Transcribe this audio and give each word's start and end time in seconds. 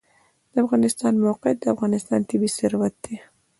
د 0.53 0.55
افغانستان 0.65 1.13
موقعیت 1.25 1.57
د 1.61 1.65
افغانستان 1.73 2.19
طبعي 2.29 2.49
ثروت 2.57 2.93
دی. 3.03 3.15